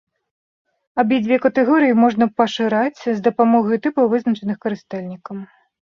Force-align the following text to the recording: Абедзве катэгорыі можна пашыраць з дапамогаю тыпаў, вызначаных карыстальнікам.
Абедзве 1.03 1.37
катэгорыі 1.43 1.95
можна 2.05 2.25
пашыраць 2.39 2.99
з 3.05 3.17
дапамогаю 3.31 3.77
тыпаў, 3.87 4.13
вызначаных 4.19 4.57
карыстальнікам. 4.69 5.37